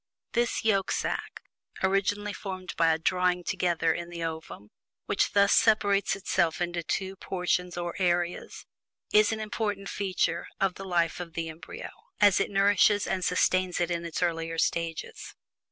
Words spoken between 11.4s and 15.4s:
embryo, as it nourishes and sustains it in its earlier stages.